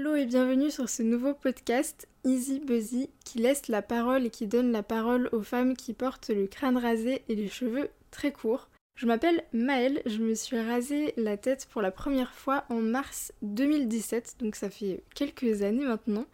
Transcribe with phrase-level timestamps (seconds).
[0.00, 4.46] Hello et bienvenue sur ce nouveau podcast Easy Buzzy qui laisse la parole et qui
[4.46, 8.70] donne la parole aux femmes qui portent le crâne rasé et les cheveux très courts.
[8.94, 13.34] Je m'appelle Maëlle, je me suis rasé la tête pour la première fois en mars
[13.42, 16.24] 2017, donc ça fait quelques années maintenant,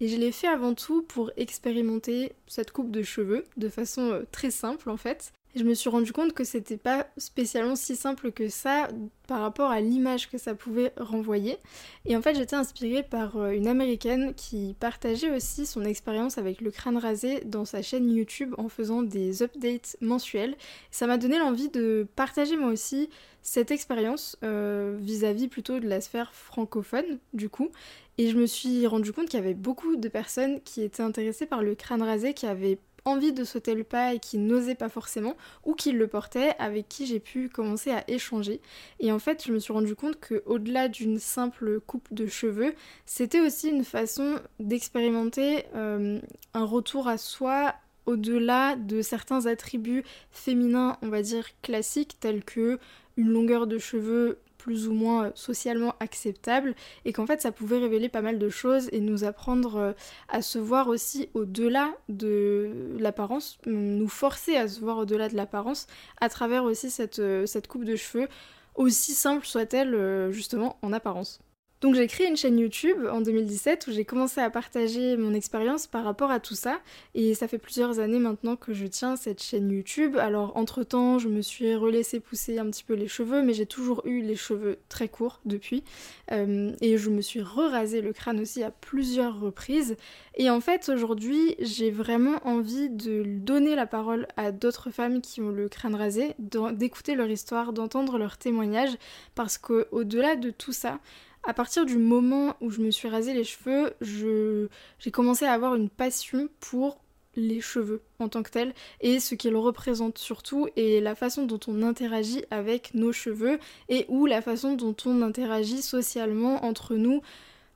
[0.00, 4.24] et je l'ai fait avant tout pour expérimenter cette coupe de cheveux de façon euh,
[4.32, 5.32] très simple en fait.
[5.54, 8.88] Je me suis rendu compte que c'était pas spécialement si simple que ça
[9.28, 11.58] par rapport à l'image que ça pouvait renvoyer.
[12.06, 16.60] Et en fait, j'étais inspirée par euh, une américaine qui partageait aussi son expérience avec
[16.60, 20.56] le crâne rasé dans sa chaîne YouTube en faisant des updates mensuels.
[20.90, 23.08] Ça m'a donné l'envie de partager moi aussi
[23.40, 27.70] cette expérience euh, vis-à-vis plutôt de la sphère francophone du coup.
[28.18, 31.46] Et je me suis rendu compte qu'il y avait beaucoup de personnes qui étaient intéressées
[31.46, 34.88] par le crâne rasé, qui avaient envie de sauter le pas et qui n'osaient pas
[34.88, 38.60] forcément, ou qui le portaient, avec qui j'ai pu commencer à échanger.
[39.00, 42.74] Et en fait, je me suis rendu compte que au-delà d'une simple coupe de cheveux,
[43.06, 46.20] c'était aussi une façon d'expérimenter euh,
[46.54, 47.74] un retour à soi
[48.06, 52.78] au-delà de certains attributs féminins, on va dire classiques, tels que
[53.16, 57.76] une longueur de cheveux plus ou moins euh, socialement acceptable et qu'en fait ça pouvait
[57.76, 59.92] révéler pas mal de choses et nous apprendre euh,
[60.30, 65.86] à se voir aussi au-delà de l'apparence, nous forcer à se voir au-delà de l'apparence
[66.22, 68.26] à travers aussi cette, euh, cette coupe de cheveux,
[68.74, 71.43] aussi simple soit-elle justement en apparence.
[71.84, 75.86] Donc j'ai créé une chaîne YouTube en 2017 où j'ai commencé à partager mon expérience
[75.86, 76.80] par rapport à tout ça.
[77.14, 80.16] Et ça fait plusieurs années maintenant que je tiens cette chaîne YouTube.
[80.16, 83.66] Alors entre temps je me suis relaissé pousser un petit peu les cheveux mais j'ai
[83.66, 85.84] toujours eu les cheveux très courts depuis.
[86.32, 89.98] Euh, et je me suis re-rasé le crâne aussi à plusieurs reprises.
[90.36, 95.42] Et en fait aujourd'hui j'ai vraiment envie de donner la parole à d'autres femmes qui
[95.42, 98.96] ont le crâne rasé, d'écouter leur histoire, d'entendre leurs témoignages.
[99.34, 100.98] Parce qu'au delà de tout ça
[101.46, 105.74] à partir du moment où je me suis rasé les cheveux, j'ai commencé à avoir
[105.74, 106.98] une passion pour
[107.36, 111.58] les cheveux en tant que tels et ce qu'ils représentent surtout et la façon dont
[111.66, 117.22] on interagit avec nos cheveux et ou la façon dont on interagit socialement entre nous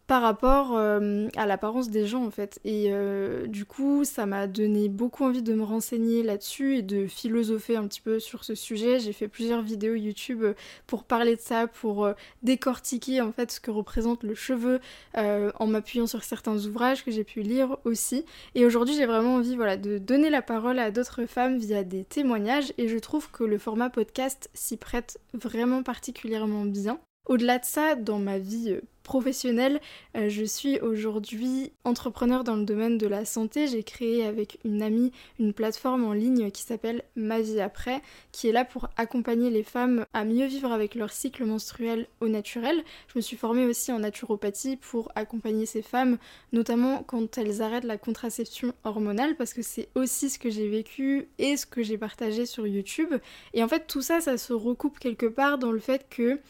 [0.09, 2.59] par rapport euh, à l'apparence des gens en fait.
[2.65, 7.07] Et euh, du coup, ça m'a donné beaucoup envie de me renseigner là-dessus et de
[7.07, 9.01] philosopher un petit peu sur ce sujet.
[9.01, 10.45] J'ai fait plusieurs vidéos YouTube
[10.87, 14.81] pour parler de ça, pour euh, décortiquer en fait ce que représente le cheveu
[15.15, 18.25] en m'appuyant sur certains ouvrages que j'ai pu lire aussi.
[18.55, 22.05] Et aujourd'hui, j'ai vraiment envie voilà, de donner la parole à d'autres femmes via des
[22.05, 26.99] témoignages et je trouve que le format podcast s'y prête vraiment particulièrement bien.
[27.29, 29.83] Au-delà de ça, dans ma vie euh, professionnelle,
[30.17, 33.67] euh, je suis aujourd'hui entrepreneur dans le domaine de la santé.
[33.67, 38.01] J'ai créé avec une amie une plateforme en ligne qui s'appelle Ma vie après,
[38.33, 42.29] qui est là pour accompagner les femmes à mieux vivre avec leur cycle menstruel au
[42.29, 42.83] naturel.
[43.09, 46.17] Je me suis formée aussi en naturopathie pour accompagner ces femmes,
[46.55, 51.29] notamment quand elles arrêtent la contraception hormonale, parce que c'est aussi ce que j'ai vécu
[51.37, 53.15] et ce que j'ai partagé sur YouTube.
[53.53, 56.41] Et en fait, tout ça, ça se recoupe quelque part dans le fait que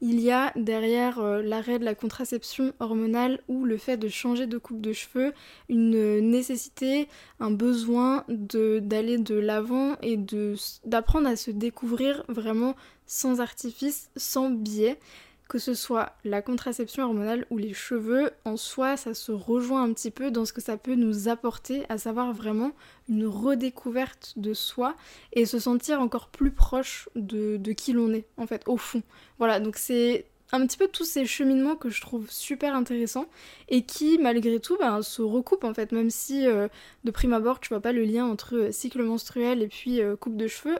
[0.00, 4.46] il y a derrière euh, l'arrêt de la contraception hormonale ou le fait de changer
[4.46, 5.32] de coupe de cheveux
[5.68, 7.08] une nécessité,
[7.40, 10.18] un besoin d'aller de l'avant et
[10.84, 12.76] d'apprendre à se découvrir vraiment
[13.06, 14.98] sans artifice, sans biais
[15.48, 19.92] que ce soit la contraception hormonale ou les cheveux, en soi, ça se rejoint un
[19.92, 22.72] petit peu dans ce que ça peut nous apporter, à savoir vraiment
[23.08, 24.96] une redécouverte de soi
[25.32, 29.02] et se sentir encore plus proche de, qui l'on est, en fait, au fond.
[29.38, 33.26] Voilà, donc c'est un petit peu tous ces cheminements que je trouve super intéressants
[33.68, 36.68] et qui malgré tout ben, se recoupent en fait même si euh,
[37.02, 40.14] de prime abord tu vois pas le lien entre euh, cycle menstruel et puis euh,
[40.14, 40.78] coupe de cheveux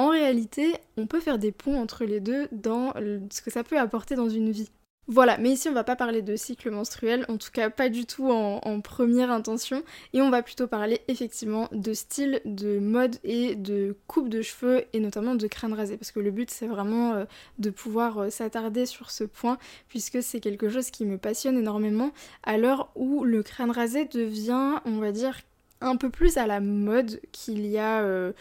[0.00, 2.94] en réalité, on peut faire des ponts entre les deux dans
[3.30, 4.70] ce que ça peut apporter dans une vie.
[5.08, 8.06] Voilà, mais ici on va pas parler de cycle menstruel, en tout cas pas du
[8.06, 9.82] tout en, première intention,
[10.14, 14.84] et on va plutôt parler effectivement de style, de mode et de coupe de cheveux
[14.94, 17.24] et notamment de crâne rasé, parce que le but c'est vraiment euh,
[17.58, 19.58] de pouvoir euh, s'attarder sur ce point,
[19.88, 22.12] puisque c'est quelque chose qui me passionne énormément
[22.42, 25.40] à l'heure où le crâne rasé devient, on va dire,
[25.82, 28.00] un peu plus à la mode qu'il y a...
[28.00, 28.32] Euh,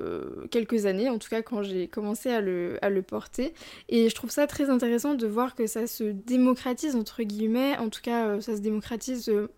[0.00, 3.54] euh, quelques années, en tout cas quand j'ai commencé à le, porter.
[3.88, 7.88] Et je trouve ça très intéressant de voir que ça se démocratise, entre guillemets, en
[7.88, 9.28] tout cas euh, ça se démocratise.
[9.28, 9.48] Euh,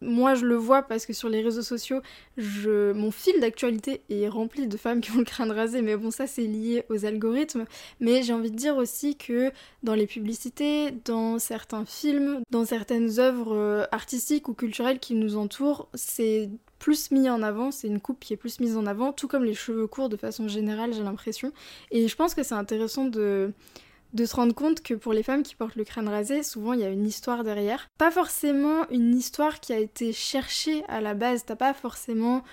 [0.00, 2.00] moi je le vois parce que sur les réseaux sociaux,
[2.36, 2.92] je...
[2.92, 6.26] mon fil d'actualité est rempli de femmes qui ont le crâne rasé, mais bon ça
[6.26, 7.64] c'est lié aux algorithmes.
[8.00, 9.50] Mais j'ai envie de dire aussi que
[9.82, 15.88] dans les publicités, dans certains films, dans certaines œuvres artistiques ou culturelles qui nous entourent,
[15.94, 16.50] c'est
[16.84, 19.42] plus mis en avant, c'est une coupe qui est plus mise en avant, tout comme
[19.42, 21.50] les cheveux courts de façon générale, j'ai l'impression.
[21.90, 23.54] Et je pense que c'est intéressant de
[24.12, 26.80] de se rendre compte que pour les femmes qui portent le crâne rasé, souvent il
[26.80, 27.88] y a une histoire derrière.
[27.96, 32.44] Pas forcément une histoire qui a été cherchée à la base, t'as pas forcément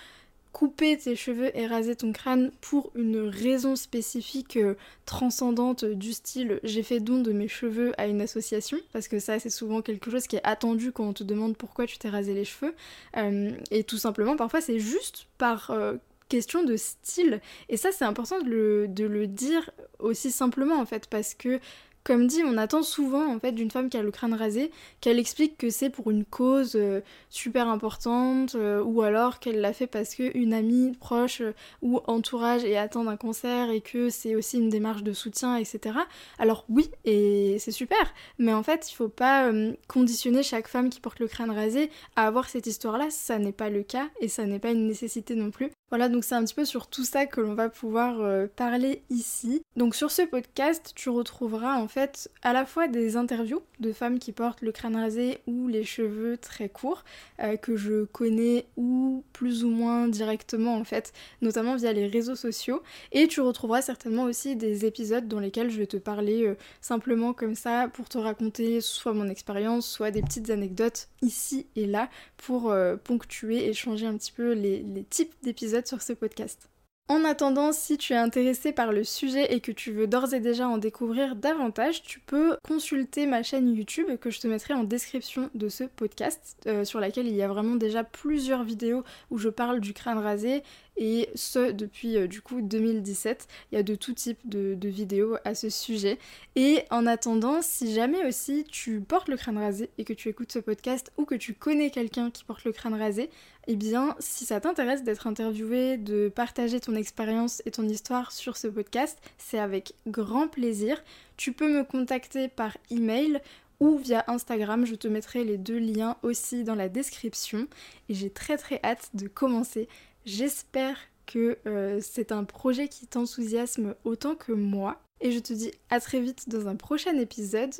[0.51, 4.75] couper tes cheveux et raser ton crâne pour une raison spécifique euh,
[5.05, 9.39] transcendante du style j'ai fait don de mes cheveux à une association parce que ça
[9.39, 12.33] c'est souvent quelque chose qui est attendu quand on te demande pourquoi tu t'es rasé
[12.33, 12.75] les cheveux.
[13.17, 15.95] Euh, et tout simplement parfois c'est juste par euh,
[16.29, 17.41] question de style.
[17.69, 19.69] Et ça c'est important de le, de le dire
[19.99, 21.59] aussi simplement en fait parce que
[22.03, 24.71] comme dit, on attend souvent en fait d'une femme qui a le crâne rasé
[25.01, 29.73] qu'elle explique que c'est pour une cause euh, super importante euh, ou alors qu'elle l'a
[29.73, 34.35] fait parce qu'une amie proche euh, ou entourage est atteint d'un cancer et que c'est
[34.35, 35.99] aussi une démarche de soutien, etc.
[36.39, 39.51] Alors oui, et c'est super, mais en fait il faut pas
[39.87, 43.69] conditionner chaque femme qui porte le crâne rasé à avoir cette histoire-là, ça n'est pas
[43.69, 45.71] le cas et ça n'est pas une nécessité non plus.
[45.91, 49.03] Voilà, donc c'est un petit peu sur tout ça que l'on va pouvoir euh, parler
[49.09, 49.61] ici.
[49.75, 54.17] Donc sur ce podcast, tu retrouveras en fait à la fois des interviews de femmes
[54.17, 57.03] qui portent le crâne rasé ou les cheveux très courts,
[57.41, 61.11] euh, que je connais ou plus ou moins directement en fait,
[61.41, 62.81] notamment via les réseaux sociaux.
[63.11, 67.33] Et tu retrouveras certainement aussi des épisodes dans lesquels je vais te parler euh, simplement
[67.33, 72.09] comme ça pour te raconter soit mon expérience, soit des petites anecdotes ici et là
[72.37, 72.73] pour
[73.03, 76.69] ponctuer et changer un petit peu les types d'épisodes sur ce podcast.
[77.11, 80.39] En attendant, si tu es intéressé par le sujet et que tu veux d'ores et
[80.39, 84.85] déjà en découvrir davantage, tu peux consulter ma chaîne YouTube que je te mettrai en
[84.85, 89.37] description de ce podcast, euh, sur laquelle il y a vraiment déjà plusieurs vidéos où
[89.37, 90.63] je parle du crâne rasé
[91.01, 93.47] et ce depuis euh, du coup 2017.
[93.71, 96.19] Il y a de tout type de, vidéos à ce sujet.
[96.55, 100.51] Et en attendant, si jamais aussi tu portes le crâne rasé et que tu écoutes
[100.51, 103.31] ce podcast ou que tu connais quelqu'un qui porte le crâne rasé,
[103.67, 108.55] eh bien si ça t'intéresse d'être interviewé, de partager ton expérience et ton histoire sur
[108.55, 111.03] ce podcast, c'est avec grand plaisir.
[111.35, 113.41] Tu peux me contacter par email
[113.79, 117.67] ou via Instagram, je te mettrai les deux liens aussi dans la description
[118.07, 119.89] et j'ai très très hâte de commencer
[120.25, 125.01] J'espère que euh, c'est un projet qui t'enthousiasme autant que moi.
[125.21, 127.73] Et je te dis à très vite dans un prochain épisode.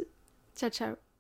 [0.55, 1.10] Ciao ciao